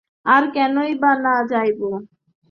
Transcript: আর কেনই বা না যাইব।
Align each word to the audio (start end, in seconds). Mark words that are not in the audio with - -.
আর 0.25 0.43
কেনই 0.53 0.91
বা 1.01 1.11
না 1.23 1.35
যাইব। 1.51 1.79